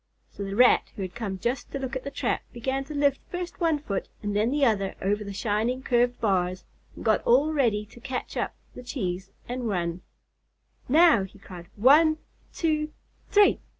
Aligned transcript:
So 0.31 0.43
the 0.43 0.55
Rat 0.55 0.91
who 0.95 1.03
had 1.03 1.13
come 1.13 1.37
just 1.37 1.71
to 1.71 1.77
look 1.77 1.95
at 1.95 2.03
the 2.03 2.09
trap, 2.09 2.41
began 2.51 2.83
to 2.85 2.95
lift 2.95 3.21
first 3.29 3.61
one 3.61 3.77
foot 3.77 4.09
and 4.23 4.35
then 4.35 4.51
another 4.51 4.95
over 4.99 5.23
the 5.23 5.31
shining 5.31 5.83
curved 5.83 6.19
bars, 6.19 6.65
and 6.95 7.05
got 7.05 7.21
all 7.21 7.53
ready 7.53 7.85
to 7.85 7.99
catch 7.99 8.35
up 8.35 8.55
the 8.73 8.81
cheese 8.81 9.29
and 9.47 9.69
run. 9.69 10.01
"Now!" 10.89 11.23
he 11.23 11.37
cried. 11.37 11.67
"One, 11.75 12.17
two, 12.51 12.91
three!" 13.29 13.59